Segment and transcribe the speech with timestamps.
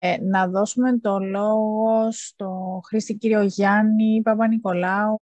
[0.00, 5.20] Ε, να δώσουμε το λόγο στο Χρήστη κύριο Γιάννη Παπα-Νικολάου.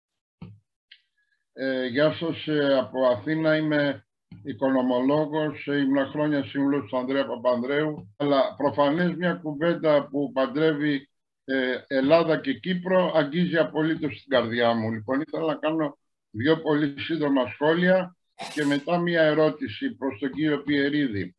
[1.54, 4.08] Ε, γεια σας, ε, από Αθήνα είμαι
[4.44, 11.10] οικονομολόγος, ε, ήμουν χρόνια σύμβουλος του Ανδρέα Παπανδρέου, αλλά προφανές μια κουβέντα που παντρεύει
[11.46, 14.92] ε, Ελλάδα και Κύπρο αγγίζει απολύτως την καρδιά μου.
[14.92, 15.97] Λοιπόν, ήθελα να κάνω
[16.31, 18.16] δύο πολύ σύντομα σχόλια
[18.54, 21.36] και μετά μια ερώτηση προς τον κύριο Πιερίδη.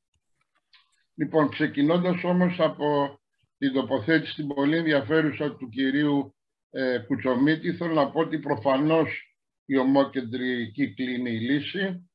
[1.15, 3.20] Λοιπόν, ξεκινώντας όμως από
[3.61, 6.35] την τοποθέτηση την πολύ ενδιαφέρουσα του κυρίου
[6.71, 12.11] ε, Κουτσομίτη, θέλω να πω ότι προφανώς η ομόκεντρική κλείνει η λύση.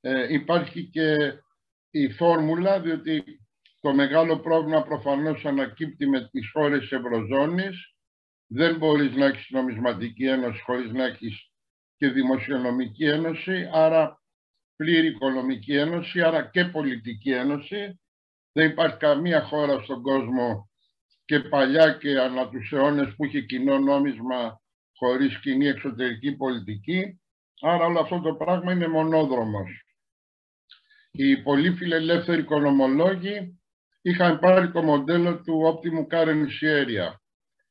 [0.00, 1.14] Ε, υπάρχει και
[1.90, 3.24] η φόρμουλα, διότι
[3.80, 7.94] το μεγάλο πρόβλημα προφανώς ανακύπτει με τις χώρες Ευρωζώνης.
[8.46, 11.50] Δεν μπορείς να έχεις νομισματική ένωση χωρίς να έχεις
[11.96, 14.22] και δημοσιονομική ένωση, άρα
[14.76, 18.00] πλήρη οικονομική ένωση, άρα και πολιτική ένωση.
[18.52, 20.69] Δεν υπάρχει καμία χώρα στον κόσμο
[21.30, 24.60] και παλιά και ανά τους αιώνες που είχε κοινό νόμισμα
[24.96, 27.20] χωρίς κοινή εξωτερική πολιτική.
[27.60, 29.70] Άρα όλο αυτό το πράγμα είναι μονόδρομος.
[31.10, 33.60] Οι πολύ φιλελεύθεροι οικονομολόγοι
[34.02, 37.14] είχαν πάρει το μοντέλο του Optimum Currency Area.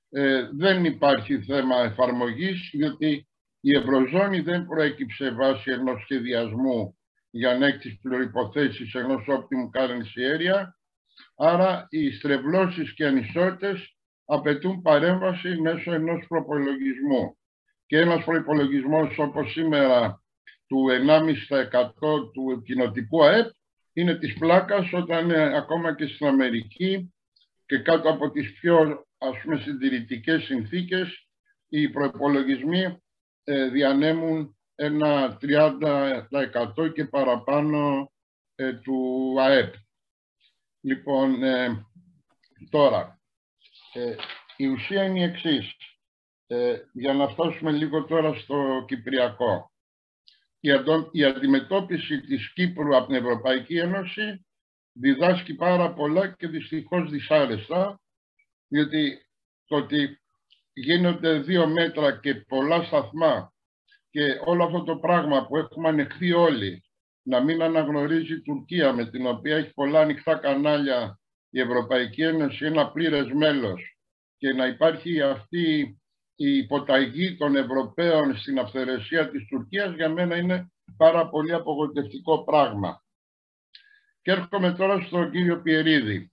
[0.09, 3.27] Ε, δεν υπάρχει θέμα εφαρμογής, διότι
[3.59, 6.97] η Ευρωζώνη δεν προέκυψε βάσει ενός σχεδιασμού
[7.29, 10.65] για να έχει τις πληροϋποθέσεις ενός Optimum Currency Area,
[11.35, 17.37] άρα οι στρεβλώσεις και ανισότητες απαιτούν παρέμβαση μέσω ενός προπολογισμού.
[17.85, 20.21] Και ένας προϋπολογισμός όπως σήμερα
[20.67, 23.47] του 1,5% του κοινοτικού ΑΕΠ
[23.93, 27.13] είναι της πλάκας όταν είναι ακόμα και στην Αμερική
[27.65, 31.27] και κάτω από τις πιο ας πούμε συντηρητικές συνθήκες
[31.69, 33.01] οι προϋπολογισμοί
[33.43, 38.11] ε, διανέμουν ένα 30% και παραπάνω
[38.55, 39.73] ε, του ΑΕΠ.
[40.81, 41.85] Λοιπόν, ε,
[42.69, 43.21] τώρα,
[43.93, 44.15] ε,
[44.57, 45.75] η ουσία είναι η εξής.
[46.93, 49.71] για να φτάσουμε λίγο τώρα στο Κυπριακό
[51.11, 54.45] η αντιμετώπιση της Κύπρου από την Ευρωπαϊκή Ένωση
[54.91, 58.01] διδάσκει πάρα πολλά και δυστυχώς δυσάρεστα,
[58.67, 59.25] διότι
[59.65, 60.19] το ότι
[60.73, 63.53] γίνονται δύο μέτρα και πολλά σταθμά
[64.09, 66.83] και όλο αυτό το πράγμα που έχουμε ανεχθεί όλοι,
[67.29, 71.19] να μην αναγνωρίζει η Τουρκία με την οποία έχει πολλά ανοιχτά κανάλια
[71.49, 73.97] η Ευρωπαϊκή Ένωση ένα πλήρες μέλος
[74.37, 75.97] και να υπάρχει αυτή
[76.35, 83.03] η υποταγή των Ευρωπαίων στην αυθαιρεσία της Τουρκίας για μένα είναι πάρα πολύ απογοητευτικό πράγμα.
[84.21, 86.31] Και έρχομαι τώρα στον κύριο Πιερίδη.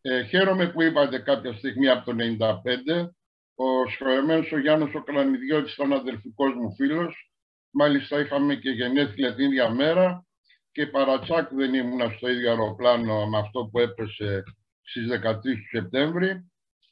[0.00, 3.10] Ε, χαίρομαι που είπατε κάποια στιγμή από το 1995.
[3.54, 7.33] Ο σχολεμένος ο Γιάννος ο Κλανιδιώτης ήταν αδελφικός μου φίλος.
[7.76, 10.26] Μάλιστα είχαμε και γενέθλια την ίδια μέρα
[10.72, 14.42] και παρατσάκ δεν ήμουν στο ίδιο αεροπλάνο με αυτό που έπεσε
[14.82, 16.50] στις 13 του Σεπτέμβρη.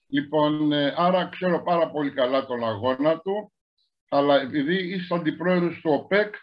[0.09, 3.53] Λοιπόν, ε, άρα ξέρω πάρα πολύ καλά τον αγώνα του,
[4.09, 6.35] αλλά επειδή είσαι αντιπρόεδρος του ΟΠΕΚ,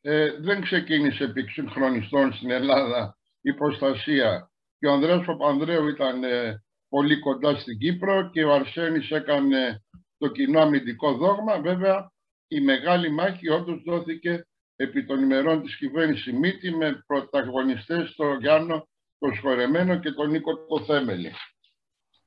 [0.00, 4.50] ε, δεν ξεκίνησε επί συγχρονιστών στην Ελλάδα η προστασία.
[4.78, 9.82] Και ο Ανδρέας Παπανδρέου ήταν ε, πολύ κοντά στην Κύπρο και ο Αρσένης έκανε
[10.18, 11.60] το κοινό αμυντικό δόγμα.
[11.60, 12.12] Βέβαια,
[12.54, 18.88] η μεγάλη μάχη όντως δόθηκε επί των ημερών της κυβέρνησης Μύτη με πρωταγωνιστές τον Γιάννο,
[19.18, 21.32] τον Σχορεμένο και τον Νίκο το Θέμελη.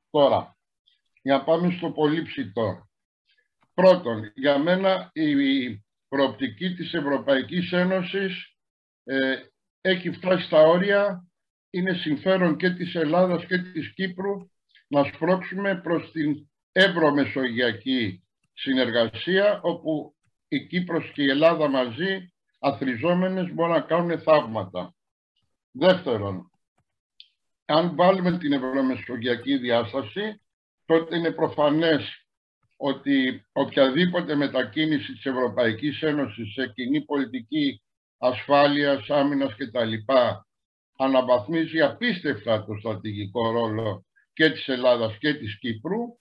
[0.10, 0.58] Τώρα,
[1.22, 2.88] για να πάμε στο πολύ ψητό.
[3.74, 5.30] Πρώτον, για μένα η
[6.08, 8.56] προοπτική της Ευρωπαϊκής Ένωσης
[9.04, 9.36] ε,
[9.82, 11.28] έχει φτάσει στα όρια,
[11.70, 14.50] είναι συμφέρον και της Ελλάδας και της Κύπρου
[14.88, 18.24] να σπρώξουμε προς την ευρωμεσογειακή
[18.54, 20.17] συνεργασία όπου
[20.47, 24.96] η Κύπρος και η Ελλάδα μαζί αθριζόμενες μπορούν να κάνουν θαύματα.
[25.72, 26.52] Δεύτερον,
[27.66, 30.41] αν βάλουμε την ευρωμεσογειακή διάσταση,
[30.86, 32.28] τότε είναι προφανές
[32.78, 37.81] ότι οποιαδήποτε μετακίνηση της Ευρωπαϊκής Ένωσης σε κοινή πολιτική
[38.18, 39.94] ασφάλειας, άμυνας κτλ.
[40.97, 46.19] αναβαθμίζει απίστευτα το στρατηγικό ρόλο και της Ελλάδας και της Κύπρου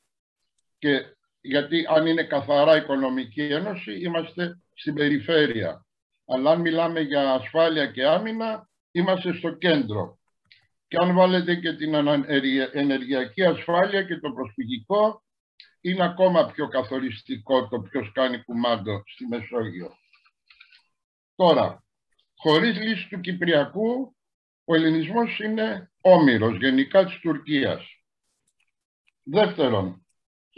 [0.78, 1.15] και
[1.46, 5.87] γιατί αν είναι καθαρά οικονομική ένωση είμαστε στην περιφέρεια.
[6.26, 10.19] Αλλά αν μιλάμε για ασφάλεια και άμυνα είμαστε στο κέντρο.
[10.88, 11.94] Και αν βάλετε και την
[12.72, 15.25] ενεργειακή ασφάλεια και το προσφυγικό,
[15.81, 19.96] είναι ακόμα πιο καθοριστικό το ποιος κάνει κουμάντο στη Μεσόγειο.
[21.34, 21.84] Τώρα,
[22.37, 24.16] χωρίς λύση του Κυπριακού,
[24.64, 27.84] ο ελληνισμός είναι όμοιρος γενικά της Τουρκίας.
[29.22, 30.05] Δεύτερον,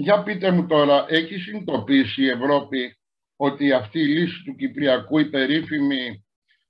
[0.01, 2.99] για πείτε μου τώρα, έχει συνειδητοποιήσει η Ευρώπη
[3.37, 6.25] ότι αυτή η λύση του Κυπριακού, η περίφημη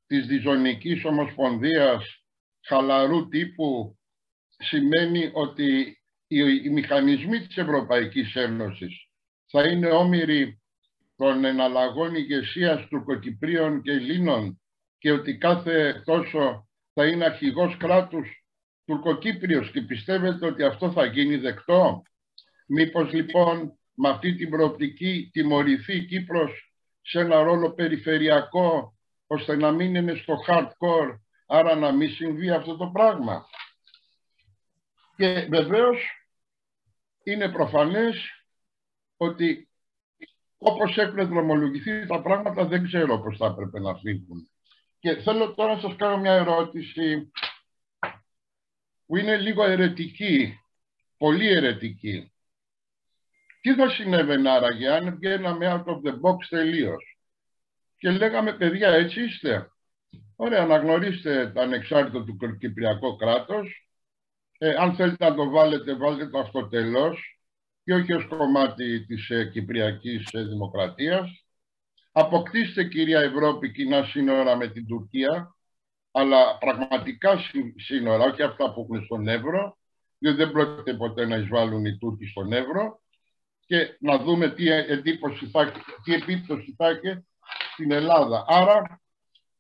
[0.07, 2.25] της Διζωνικής Ομοσπονδίας
[2.67, 3.99] χαλαρού τύπου;
[4.61, 9.09] Σημαίνει ότι οι, μηχανισμοί της Ευρωπαϊκής Ένωσης
[9.51, 10.61] θα είναι όμοιροι
[11.17, 14.61] των εναλλαγών ηγεσίας τουρκοκυπρίων και Ελλήνων
[14.99, 18.45] και ότι κάθε τόσο θα είναι αρχηγός κράτους
[18.85, 22.03] τουρκοκύπριος και πιστεύετε ότι αυτό θα γίνει δεκτό;
[22.71, 29.73] Μήπως λοιπόν με αυτή την προοπτική τιμωρηθεί η Κύπρος σε ένα ρόλο περιφερειακό ώστε να
[29.73, 33.47] μην είναι στο hardcore άρα να μην συμβεί αυτό το πράγμα;
[35.17, 35.99] Και βεβαίως
[37.23, 38.45] είναι προφανές
[39.17, 39.69] ότι
[40.59, 44.51] όπως έχουν δρομολογηθεί τα πράγματα δεν ξέρω πώς θα έπρεπε να φύγουν.
[44.99, 47.33] Και θέλω τώρα να σας κάνω μια ερώτηση
[49.07, 50.61] που είναι λίγο ερετική,
[51.17, 52.33] πολύ ερετική.
[53.61, 57.19] Τι θα συνέβαινε άραγε αν βγαίναμε out of the box τελείως;
[57.97, 59.71] Και λέγαμε παιδιά έτσι είστε.
[60.37, 63.89] Ωραία, αναγνωρίστε το ανεξάρτητο του Κυπριακό κράτος.
[64.59, 67.41] Ε, αν θέλετε να το βάλετε, βάλτε το αυτό τέλος
[67.85, 71.45] και όχι ως κομμάτι της ε, Κυπριακής ε, Δημοκρατίας.
[72.13, 75.57] Αποκτήστε, κυρία Ευρώπη, κοινά σύνορα με την Τουρκία,
[76.11, 77.39] αλλά πραγματικά
[77.77, 79.79] σύνορα, όχι αυτά που έχουν στον Εύρο,
[80.19, 83.01] διότι δεν πρόκειται ποτέ να εισβάλλουν οι Τούρκοι στον Εύρο
[83.69, 85.73] και να δούμε τι, εντύπωση θα,
[86.05, 87.27] τι επίπτωση θα έχει
[87.73, 88.45] στην Ελλάδα.
[88.49, 89.01] Άρα,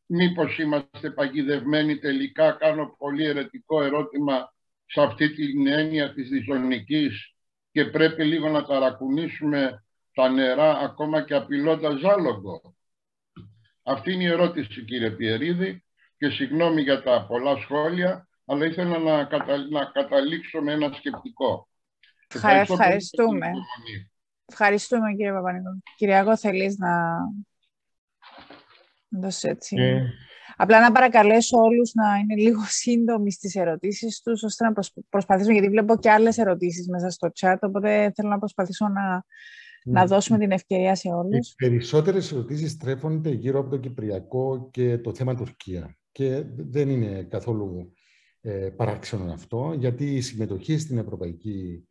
[0.06, 4.54] μήπως είμαστε παγιδευμένοι τελικά, κάνω πολύ ερετικό ερώτημα
[4.86, 7.34] σε αυτή την έννοια της διζωνικής
[7.70, 9.84] και πρέπει λίγο να ταρακουνήσουμε
[10.14, 12.74] τα νερά ακόμα και απειλώντας ζάλογο.
[13.82, 15.84] Αυτή είναι η ερώτηση κύριε Πιερίδη
[16.16, 19.28] και συγγνώμη για τα πολλά σχόλια, αλλά ήθελα να,
[19.70, 21.68] να καταλήξω με ένα σκεπτικό.
[22.34, 23.50] Ευχαριστούμε.
[24.46, 25.78] Ευχαριστούμε κύριε Παπανικό.
[25.96, 27.16] Κυριακό, θέλεις να
[29.08, 29.76] δώσεις έτσι.
[29.76, 30.02] Ε.
[30.56, 34.72] Απλά να παρακαλέσω όλους να είναι λίγο σύντομοι στις ερωτήσεις τους, ώστε να
[35.08, 39.24] προσπαθήσουμε, γιατί βλέπω και άλλες ερωτήσεις μέσα στο chat, οπότε θέλω να προσπαθήσω να,
[39.84, 40.06] να ναι.
[40.06, 41.50] δώσουμε την ευκαιρία σε όλους.
[41.50, 45.96] Οι περισσότερες ερωτήσεις στρέφονται γύρω από το Κυπριακό και το θέμα Τουρκία.
[46.12, 47.92] Και δεν είναι καθόλου
[48.40, 51.87] ε, παράξενο αυτό, γιατί η συμμετοχή στην Ευρωπαϊκή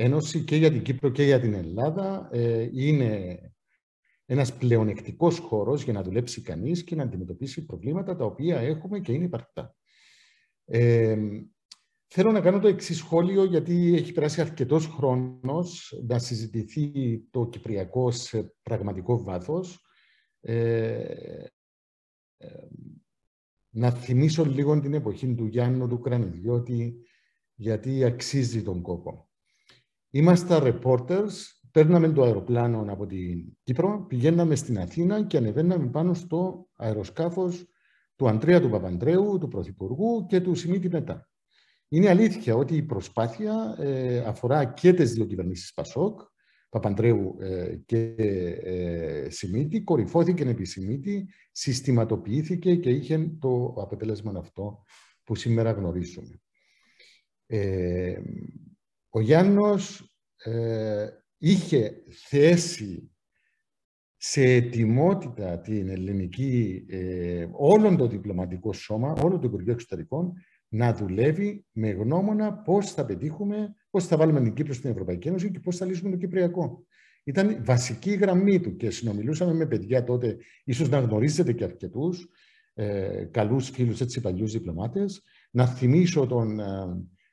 [0.00, 3.38] Ένωση και για την Κύπρο και για την Ελλάδα ε, είναι
[4.24, 9.12] ένας πλεονεκτικός χώρος για να δουλέψει κανείς και να αντιμετωπίσει προβλήματα τα οποία έχουμε και
[9.12, 9.76] είναι υπαρκτά.
[10.64, 11.16] Ε,
[12.06, 18.10] θέλω να κάνω το εξής σχόλιο γιατί έχει περάσει αρκετός χρόνος να συζητηθεί το Κυπριακό
[18.10, 19.86] σε πραγματικό βάθος.
[20.40, 21.44] Ε,
[23.70, 26.96] να θυμίσω λίγο την εποχή του Γιάννου του Κρανιδιώτη
[27.54, 29.27] γιατί αξίζει τον κόπο.
[30.10, 31.32] Είμαστε reporters,
[31.70, 37.66] παίρναμε το αεροπλάνο από την Κύπρο, πηγαίναμε στην Αθήνα και ανεβαίναμε πάνω στο αεροσκάφος
[38.16, 41.28] του Αντρέα του Παπαντρέου, του Πρωθυπουργού και του Σιμίτη μετά.
[41.88, 46.20] Είναι αλήθεια ότι η προσπάθεια ε, αφορά και τις δύο κυβερνήσεις Πασόκ,
[46.68, 54.84] Παπαντρέου ε, και ε, Σιμίτη, κορυφώθηκε επί Σιμίτη, συστηματοποιήθηκε και είχε το αποτέλεσμα αυτό
[55.24, 56.40] που σήμερα γνωρίζουμε.
[57.46, 58.20] Ε,
[59.10, 61.08] ο Γιάννος ε,
[61.38, 63.10] είχε θέσει
[64.16, 70.32] σε ετοιμότητα την ελληνική, ε, όλον το διπλωματικό σώμα, όλο το Υπουργείο Εξωτερικών,
[70.68, 75.50] να δουλεύει με γνώμονα πώς θα πετύχουμε, πώς θα βάλουμε την Κύπρο στην Ευρωπαϊκή Ένωση
[75.50, 76.86] και πώς θα λύσουμε το Κυπριακό.
[77.24, 82.28] Ήταν βασική γραμμή του και συνομιλούσαμε με παιδιά τότε, ίσως να γνωρίζετε και αρκετούς,
[82.74, 85.22] ε, καλούς φίλους, έτσι παλιούς διπλωμάτες.
[85.50, 86.64] Να θυμίσω τον, ε,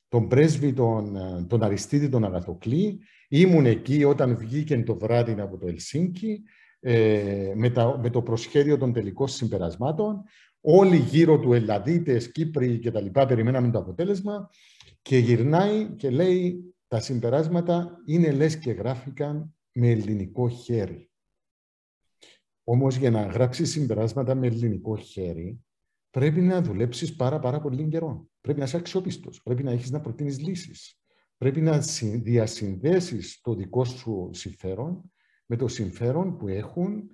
[0.07, 2.99] τον πρέσβη τον, ε, τον Αριστίδη, τον Αγαθοκλή.
[3.27, 6.43] Ήμουν εκεί όταν βγήκε το βράδυ από το Ελσίνκι
[6.79, 7.71] ε, με,
[8.01, 10.23] με, το προσχέδιο των τελικών συμπερασμάτων.
[10.61, 14.49] Όλοι γύρω του Ελλαδίτες, Κύπροι και τα λοιπά περιμέναμε το αποτέλεσμα
[15.01, 21.09] και γυρνάει και λέει τα συμπεράσματα είναι λες και γράφηκαν με ελληνικό χέρι.
[22.63, 25.64] Όμως για να γράψεις συμπεράσματα με ελληνικό χέρι
[26.15, 28.29] πρέπει να δουλέψεις πάρα πάρα πολύ καιρό.
[28.41, 29.41] Πρέπει να είσαι αξιόπιστος.
[29.43, 30.99] Πρέπει να έχεις να προτείνεις λύσεις.
[31.37, 31.83] Πρέπει να
[32.21, 35.11] διασυνδέσεις το δικό σου συμφέρον
[35.45, 37.09] με το συμφέρον που έχουν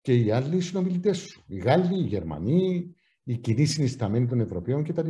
[0.00, 1.44] και οι άλλοι συνομιλητές σου.
[1.46, 5.08] Οι Γάλλοι, οι Γερμανοί, οι κοινοί συνισταμένοι των Ευρωπαίων κτλ.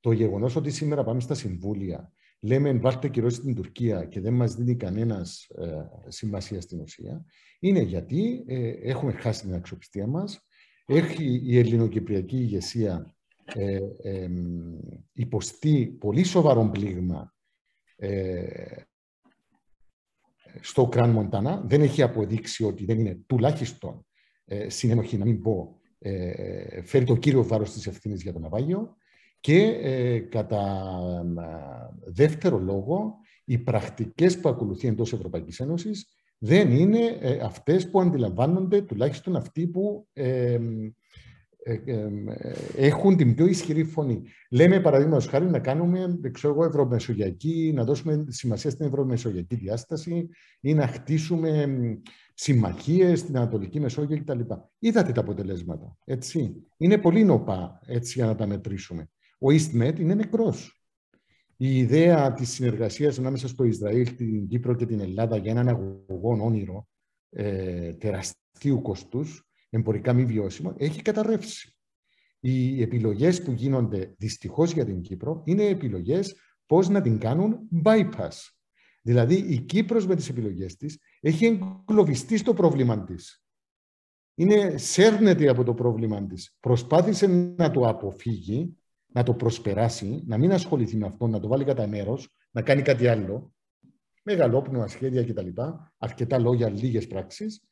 [0.00, 4.54] Το γεγονός ότι σήμερα πάμε στα συμβούλια, λέμε βάλτε κυρώσει στην Τουρκία και δεν μας
[4.54, 7.24] δίνει κανένας ε, σημασία στην ουσία,
[7.58, 10.45] είναι γιατί ε, έχουμε χάσει την αξιοπιστία μας.
[10.86, 13.14] Έχει η ελληνοκυπριακή ηγεσία
[13.44, 14.30] ε, ε,
[15.12, 17.34] υποστεί πολύ σοβαρό πλήγμα
[17.96, 18.82] ε,
[20.60, 21.62] στο Κραν Μοντανά.
[21.66, 24.06] Δεν έχει αποδείξει ότι δεν είναι τουλάχιστον
[24.44, 28.96] ε, συνένοχη, να μην πω, ε, φέρει το κύριο βάρος της ευθύνης για το ναυάγιο.
[29.40, 30.90] Και ε, κατά
[32.04, 36.06] δεύτερο λόγο, Οι πρακτικές που ακολουθεί εντός Ευρωπαϊκής Ένωσης
[36.38, 40.58] δεν είναι ε, αυτές που αντιλαμβάνονται τουλάχιστον αυτοί που ε,
[41.68, 42.08] ε,
[42.76, 44.22] έχουν την πιο ισχυρή φωνή.
[44.50, 50.28] Λέμε, παραδείγματος χάρη, να κάνουμε ξέρω εγώ, ευρωμεσογειακή, να δώσουμε σημασία στην ευρωμεσογειακή διάσταση
[50.60, 51.68] ή να χτίσουμε
[52.34, 54.40] συμμαχίες στην Ανατολική Μεσόγειο κτλ.
[54.78, 55.96] Είδατε τα αποτελέσματα.
[56.04, 56.54] Έτσι.
[56.76, 59.08] Είναι πολύ νοπά έτσι, για να τα μετρήσουμε.
[59.38, 60.75] Ο EastMed είναι νεκρός.
[61.56, 66.44] Η ιδέα της συνεργασίας ανάμεσα στο Ισραήλ, την Κύπρο και την Ελλάδα για έναν αγωγό
[66.44, 66.88] όνειρο
[67.30, 71.76] ε, τεραστίου κόστους εμπορικά μη βιώσιμο, έχει καταρρεύσει.
[72.40, 76.34] Οι επιλογές που γίνονται δυστυχώς για την Κύπρο είναι επιλογές
[76.66, 78.50] πώς να την κάνουν bypass.
[79.02, 83.44] Δηλαδή η Κύπρος με τις επιλογές της έχει εγκλωβιστεί στο πρόβλημα της.
[84.34, 86.56] Είναι, σέρνεται από το πρόβλημα της.
[86.60, 88.76] Προσπάθησε να το αποφύγει,
[89.16, 92.82] να το προσπεράσει, να μην ασχοληθεί με αυτό, να το βάλει κατά μέρος, να κάνει
[92.82, 93.54] κάτι άλλο.
[94.22, 95.48] Μεγαλόπνοα σχέδια κτλ.
[95.98, 97.62] Αρκετά λόγια, λίγες πράξεις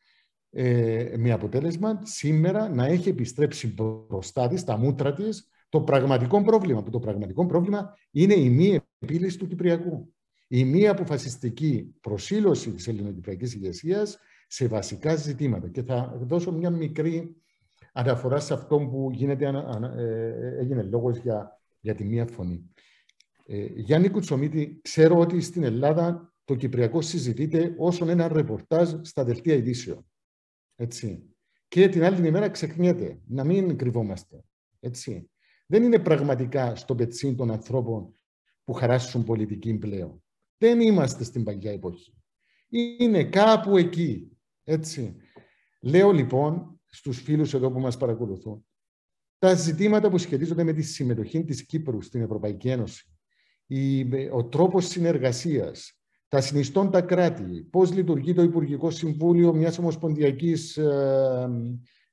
[0.50, 6.82] ε, με αποτέλεσμα σήμερα να έχει επιστρέψει μπροστά της, στα μούτρα της, το πραγματικό πρόβλημα.
[6.82, 10.14] Που το πραγματικό πρόβλημα είναι η μη επίλυση του Κυπριακού.
[10.48, 15.68] Η μη αποφασιστική προσήλωση της ελληνοκυπριακή ηγεσίας σε βασικά ζητήματα.
[15.68, 17.36] Και θα δώσω μια μικρή
[17.96, 19.44] αναφορά σε αυτό που γίνεται,
[19.96, 22.70] ε, έγινε λόγος για, για τη μία φωνή.
[23.46, 29.54] Ε, Γιάννη Κουτσομίτη, ξέρω ότι στην Ελλάδα το Κυπριακό συζητείται όσον ένα ρεπορτάζ στα δελτία
[29.54, 30.06] ειδήσεων.
[30.76, 31.28] Έτσι.
[31.68, 33.20] Και την άλλη ημέρα ξεχνιέται.
[33.26, 34.44] Να μην κρυβόμαστε.
[34.80, 35.30] Έτσι.
[35.66, 38.14] Δεν είναι πραγματικά στο πετσί των ανθρώπων
[38.64, 40.22] που χαράσουν πολιτική πλέον.
[40.58, 42.14] Δεν είμαστε στην παλιά εποχή.
[42.98, 44.38] Είναι κάπου εκεί.
[44.64, 45.16] Έτσι.
[45.80, 48.64] Λέω λοιπόν στους φίλους εδώ που μας παρακολουθούν
[49.44, 53.04] τα ζητήματα που σχετίζονται με τη συμμετοχή της Κύπρου στην Ευρωπαϊκή Ένωση,
[54.32, 55.98] ο τρόπος συνεργασίας,
[56.28, 61.48] τα συνιστών τα κράτη, πώς λειτουργεί το Υπουργικό Συμβούλιο μιας ομοσπονδιακής ε,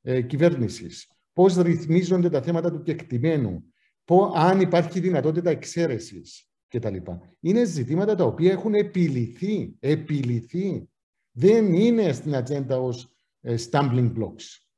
[0.02, 3.74] ε, κυβέρνησης, πώς ρυθμίζονται τα θέματα του κεκτημένου,
[4.06, 6.96] πώς, αν υπάρχει δυνατότητα εξαίρεσης κτλ.
[7.40, 10.90] Είναι ζητήματα τα οποία έχουν επιληθεί, επιληθεί.
[11.32, 13.12] Δεν είναι στην ατζέντα ως
[13.42, 14.71] ε, stumbling blocks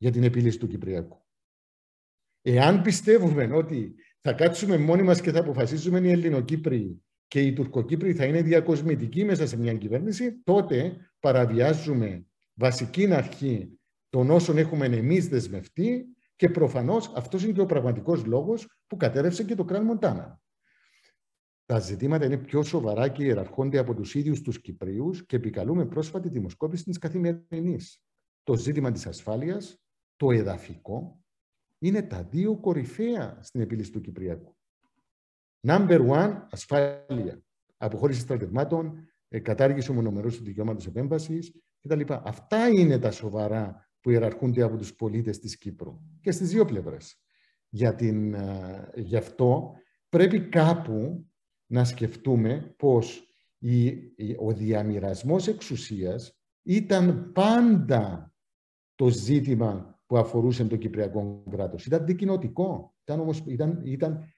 [0.00, 1.24] για την επίλυση του Κυπριακού.
[2.42, 8.14] Εάν πιστεύουμε ότι θα κάτσουμε μόνοι μας και θα αποφασίσουμε οι Ελληνοκύπροι και οι Τουρκοκύπροι
[8.14, 13.78] θα είναι διακοσμητικοί μέσα σε μια κυβέρνηση, τότε παραβιάζουμε βασική αρχή
[14.08, 19.44] των όσων έχουμε εμείς δεσμευτεί και προφανώς αυτός είναι και ο πραγματικός λόγος που κατέρευσε
[19.44, 20.40] και το Κραν Μοντάνα.
[21.66, 26.28] Τα ζητήματα είναι πιο σοβαρά και ιεραρχώνται από τους ίδιους τους Κυπρίους και επικαλούμε πρόσφατη
[26.28, 28.02] δημοσκόπηση της καθημερινής.
[28.42, 29.80] Το ζήτημα της ασφάλειας,
[30.20, 31.24] το εδαφικό,
[31.78, 34.56] είναι τα δύο κορυφαία στην επίλυση του Κυπριακού.
[35.66, 37.42] Number one, ασφάλεια.
[37.76, 42.00] Αποχώρηση στρατευμάτων, ε, κατάργηση μονομερούς του δικαιώματος επέμβασης κτλ.
[42.08, 47.20] Αυτά είναι τα σοβαρά που ιεραρχούνται από τους πολίτες της Κύπρου και στις δύο πλευρές.
[47.68, 49.74] Για την, ε, γι' αυτό
[50.08, 51.26] πρέπει κάπου
[51.66, 53.92] να σκεφτούμε πως η,
[54.38, 58.34] ο διαμοιρασμός εξουσίας ήταν πάντα
[58.94, 61.86] το ζήτημα που αφορούσε το Κυπριακό κράτος.
[61.86, 64.34] Ήταν δικοινοτικό, ήταν, όμως, ήταν, ήταν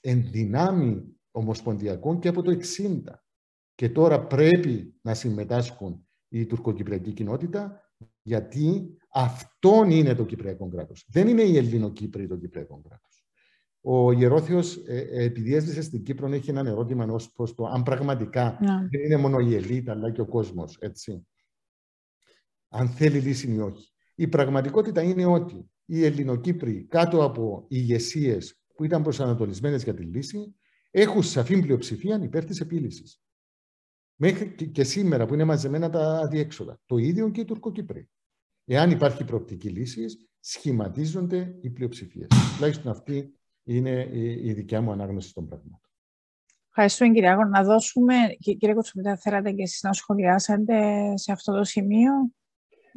[0.00, 3.02] ενδυνάμει ομοσπονδιακών και από το 60.
[3.74, 11.06] Και τώρα πρέπει να συμμετάσχουν η τουρκοκυπριακή κοινότητα γιατί αυτόν είναι το Κυπριακό κράτος.
[11.08, 13.26] Δεν είναι η Ελληνοκύπρη το Κυπριακό κράτος.
[13.80, 17.82] Ο Ιερόθεος, ε, ε, επειδή έζησε στην Κύπρο, έχει ένα ερώτημα ως προς το αν
[17.82, 18.88] πραγματικά ναι.
[18.90, 21.26] δεν είναι μόνο η ελίτ, αλλά και ο κόσμος, έτσι.
[22.68, 23.92] Αν θέλει λύση ή όχι.
[24.20, 30.54] Η πραγματικότητα είναι ότι οι Ελληνοκύπροι κάτω από ηγεσίες που ήταν προσανατολισμένες για τη λύση,
[30.90, 33.22] έχουν σαφή πλειοψηφία υπέρ της επίλυσης.
[34.14, 36.80] Μέχρι και σήμερα που είναι μαζεμένα τα αδιέξοδα.
[36.86, 38.08] Το ίδιο και οι Τουρκοκύπροι.
[38.64, 42.28] Εάν υπάρχει προοπτική λύσης, σχηματίζονται οι πλειοψηφίες.
[42.54, 44.08] Τουλάχιστον αυτή είναι
[44.42, 45.80] η δικιά μου ανάγνωση των πραγμάτων.
[46.68, 47.48] Ευχαριστούμε κύριε Άγων.
[47.48, 52.12] Να δώσουμε, κύριε Κοτσομίτα, θέλατε και εσείς να σχολιάσετε σε αυτό το σημείο;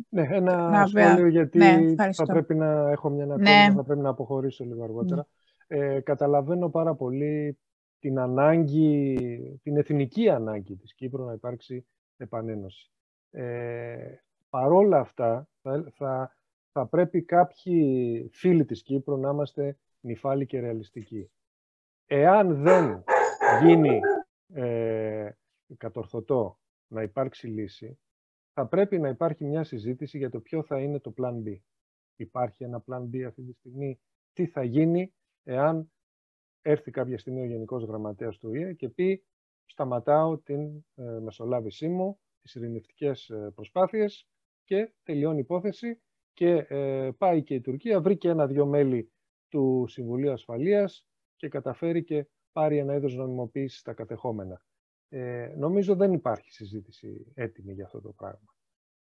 [0.10, 3.74] Ναι, ένα να, σχόλιο γιατί ναι, θα πρέπει να έχω μια ανακοίνωση, ναι.
[3.75, 5.27] θα πρέπει να αποχωρήσω λίγο αργότερα.
[5.67, 7.58] Ε, καταλαβαίνω πάρα πολύ
[8.00, 11.86] την ανάγκη, την εθνική ανάγκη της Κύπρου να υπάρξει
[12.17, 12.91] επανένωση.
[13.31, 14.15] Ε,
[14.50, 15.48] παρόλα αυτά,
[15.91, 16.36] θα,
[16.72, 21.31] θα, πρέπει κάποιοι φίλοι της Κύπρου να είμαστε νυφάλοι και ρεαλιστικοί.
[22.05, 23.03] Εάν δεν
[23.63, 24.00] γίνει
[24.53, 25.29] ε,
[25.77, 28.00] κατορθωτό να υπάρξει λύση,
[28.53, 31.55] θα πρέπει να υπάρχει μια συζήτηση για το ποιο θα είναι το Plan B.
[32.15, 34.00] Υπάρχει ένα Plan B αυτή τη στιγμή.
[34.34, 35.91] Τι θα γίνει εάν
[36.62, 39.24] έρθει κάποια στιγμή ο Γενικός Γραμματέας του ΙΕ και πει
[39.65, 44.27] σταματάω την ε, μεσολάβησή μου, τις ειρηνευτικές ε, προσπάθειες
[44.63, 46.01] και τελειώνει η υπόθεση
[46.34, 49.12] και ε, πάει και η Τουρκία, βρήκε ένα-δυο μέλη
[49.50, 54.65] του Συμβουλίου Ασφαλείας και καταφέρει και πάρει ένα είδος νομιμοποίησης στα κατεχόμενα.
[55.13, 58.55] Ε, νομίζω δεν υπάρχει συζήτηση έτοιμη για αυτό το πράγμα.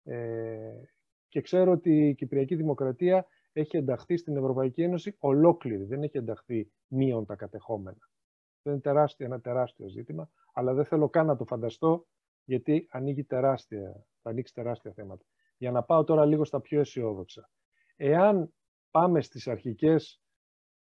[0.02, 0.80] Ε,
[1.28, 6.70] και ξέρω ότι η Κυπριακή Δημοκρατία έχει ενταχθεί στην Ευρωπαϊκή Ένωση ολόκληρη, δεν έχει ενταχθεί
[6.86, 8.10] μείον τα κατεχόμενα.
[8.56, 12.06] Αυτό είναι τεράστιο, ένα τεράστιο ζήτημα, αλλά δεν θέλω καν να το φανταστώ,
[12.44, 15.24] γιατί ανοίγει τεράστια, θα ανοίξει τεράστια θέματα.
[15.56, 17.50] Για να πάω τώρα λίγο στα πιο αισιόδοξα.
[17.96, 18.54] Εάν
[18.90, 20.22] πάμε στις αρχικές,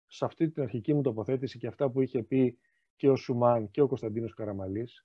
[0.06, 2.58] σε αυτή την αρχική μου τοποθέτηση και αυτά που είχε πει
[2.96, 5.04] και ο Σουμάν και ο Κωνσταντίνος Καραμαλής,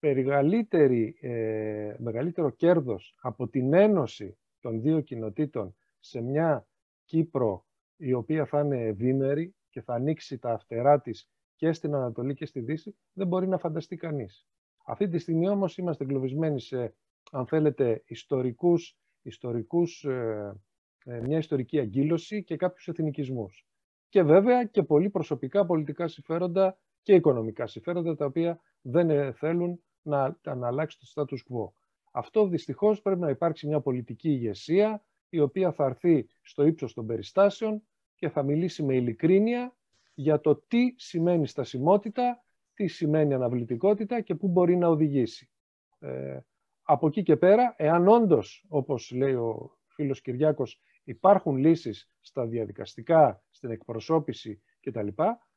[0.00, 6.66] ε, μεγαλύτερο κέρδος από την ένωση των δύο κοινοτήτων σε μια
[7.04, 12.34] Κύπρο η οποία θα είναι ευήμερη και θα ανοίξει τα φτερά της και στην Ανατολή
[12.34, 14.46] και στη Δύση, δεν μπορεί να φανταστεί κανείς.
[14.86, 16.94] Αυτή τη στιγμή όμως είμαστε εγκλωβισμένοι σε,
[17.30, 20.60] αν θέλετε, ιστορικούς, ιστορικούς, ε,
[21.04, 23.66] ε, μια ιστορική αγκύλωση και κάποιους εθνικισμούς.
[24.08, 29.82] Και βέβαια και πολύ προσωπικά πολιτικά συμφέροντα και οικονομικά συμφέροντα, τα οποία δεν ε, θέλουν
[30.08, 31.72] να, να αλλάξει το status quo.
[32.12, 37.06] Αυτό δυστυχώς πρέπει να υπάρξει μια πολιτική ηγεσία, η οποία θα έρθει στο ύψος των
[37.06, 37.82] περιστάσεων
[38.14, 39.76] και θα μιλήσει με ειλικρίνεια
[40.14, 45.50] για το τι σημαίνει στασιμότητα, τι σημαίνει αναβλητικότητα και πού μπορεί να οδηγήσει.
[45.98, 46.38] Ε,
[46.82, 53.42] από εκεί και πέρα, εάν όντως, όπως λέει ο φίλος Κυριάκος, υπάρχουν λύσεις στα διαδικαστικά,
[53.50, 55.08] στην εκπροσώπηση κτλ.,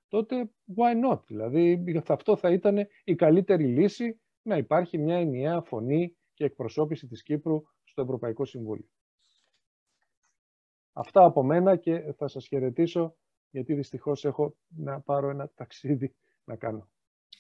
[0.08, 6.16] τότε why not; Δηλαδή, αυτό θα ήταν η καλύτερη λύση να υπάρχει μια ενιαία φωνή
[6.34, 8.90] και εκπροσώπηση της Κύπρου στο Ευρωπαϊκό Συμβούλιο.
[10.94, 13.16] Αυτά από μένα και θα σας χαιρετήσω
[13.50, 16.90] γιατί δυστυχώς έχω να πάρω ένα ταξίδι να κάνω.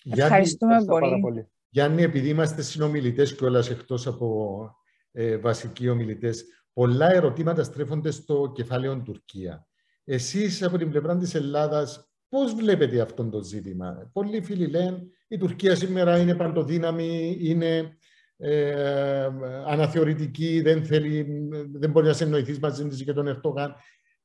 [0.03, 1.19] Ευχαριστούμε πολύ.
[1.21, 1.47] πολύ.
[1.69, 4.69] Γιάννη, επειδή είμαστε συνομιλητές και όλας εκτός από
[5.11, 9.67] ε, βασικοί ομιλητές, πολλά ερωτήματα στρέφονται στο κεφάλαιο Τουρκία.
[10.03, 15.37] Εσείς από την πλευρά της Ελλάδας πώς βλέπετε αυτό το ζήτημα; Πολλοί φίλοι λένε η
[15.37, 17.97] Τουρκία σήμερα είναι παντοδύναμη, είναι
[18.37, 19.27] ε,
[19.65, 23.75] αναθεωρητική, δεν, θέλει, δεν μπορεί να συνοηθεί μαζί της για τον Ερτογάν.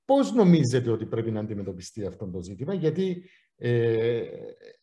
[0.04, 3.24] Πώς νομίζετε ότι πρέπει να αντιμετωπιστεί αυτό το ζήτημα, γιατί
[3.56, 4.22] ε,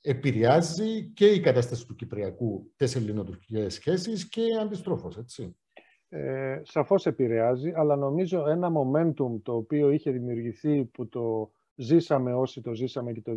[0.02, 5.56] επηρεάζει και η κατάσταση του Κυπριακού τις ελληνοτουρκικές σχέσεις και αντιστρόφως, έτσι.
[6.10, 12.62] Ε, σαφώς επηρεάζει, αλλά νομίζω ένα momentum το οποίο είχε δημιουργηθεί που το ζήσαμε όσοι
[12.62, 13.32] το ζήσαμε και το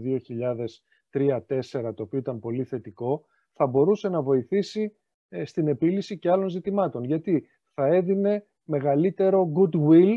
[1.12, 4.96] 2003-2004, το οποίο ήταν πολύ θετικό, θα μπορούσε να βοηθήσει
[5.28, 7.04] ε, στην επίλυση και άλλων ζητημάτων.
[7.04, 10.16] Γιατί θα έδινε μεγαλύτερο goodwill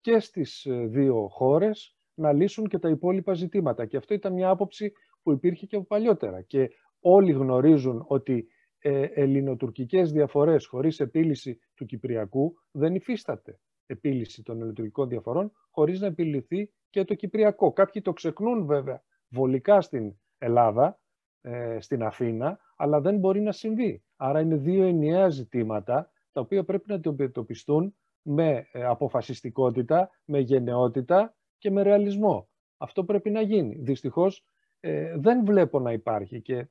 [0.00, 3.86] και στις ε, δύο χώρες να λύσουν και τα υπόλοιπα ζητήματα.
[3.86, 4.92] Και αυτό ήταν μια άποψη
[5.22, 6.42] που υπήρχε και από παλιότερα.
[6.42, 14.56] Και όλοι γνωρίζουν ότι ε, ελληνοτουρκικές διαφορές χωρίς επίλυση του Κυπριακού δεν υφίσταται επίλυση των
[14.56, 17.72] ελληνοτουρκικών διαφορών χωρίς να επιληθεί και το Κυπριακό.
[17.72, 21.00] Κάποιοι το ξεχνούν βέβαια βολικά στην Ελλάδα,
[21.40, 24.04] ε, στην Αθήνα, αλλά δεν μπορεί να συμβεί.
[24.16, 31.36] Άρα είναι δύο ενιαία ζητήματα τα οποία πρέπει να αντιμετωπιστούν με ε, αποφασιστικότητα, με γενναιότητα
[31.58, 32.48] και με ρεαλισμό.
[32.76, 33.74] Αυτό πρέπει να γίνει.
[33.74, 34.46] Δυστυχώς
[34.80, 36.66] ε, δεν βλέπω να υπάρχει και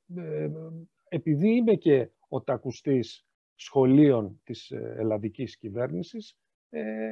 [1.10, 6.38] επειδή είμαι και ο τακουστής σχολείων της ελλαδικής κυβέρνησης,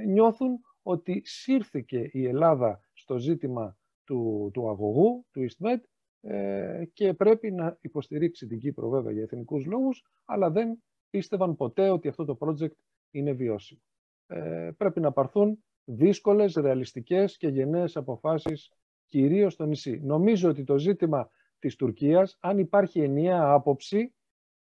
[0.07, 5.81] νιώθουν ότι σύρθηκε η Ελλάδα στο ζήτημα του, του αγωγού, του EastMed,
[6.21, 11.89] ε, και πρέπει να υποστηρίξει την Κύπρο βέβαια για εθνικούς λόγους, αλλά δεν πίστευαν ποτέ
[11.89, 12.75] ότι αυτό το project
[13.11, 13.81] είναι βιώσιμο.
[14.27, 18.71] Ε, πρέπει να πάρθουν δύσκολες, ρεαλιστικές και γενναίες αποφάσεις
[19.07, 19.99] κυρίως στο νησί.
[20.03, 24.13] Νομίζω ότι το ζήτημα της Τουρκίας, αν υπάρχει ενιαία άποψη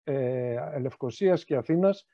[0.04, 2.06] ε, Λευκοσίας και Αθήνας,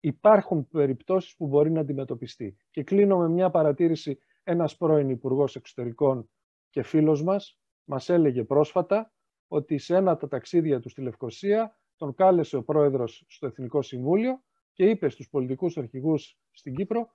[0.00, 2.56] υπάρχουν περιπτώσεις που μπορεί να αντιμετωπιστεί.
[2.70, 6.30] Και κλείνω με μια παρατήρηση ένας πρώην υπουργός Εξωτερικών
[6.70, 9.12] και φίλος μας, μας έλεγε πρόσφατα
[9.48, 13.82] ότι σε ένα από τα ταξίδια του στη Λευκοσία τον κάλεσε ο πρόεδρος στο Εθνικό
[13.82, 17.14] Συμβούλιο και είπε στους πολιτικούς αρχηγούς στην Κύπρο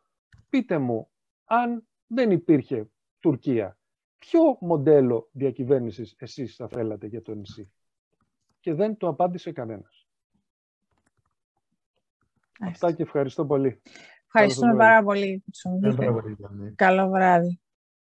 [0.49, 1.09] πείτε μου
[1.45, 3.77] αν δεν υπήρχε Τουρκία
[4.17, 7.71] ποιο μοντέλο διακυβέρνησης εσείς θα θέλατε για το νησί;
[8.59, 10.07] Και δεν το απάντησε κανένας.
[12.59, 13.81] Αυτά και ευχαριστώ πολύ.
[14.35, 15.43] Ευχαριστούμε πάρα πολύ.
[16.75, 17.59] Καλό βράδυ.